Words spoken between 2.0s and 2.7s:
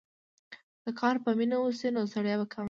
ستړیا به کمه شي.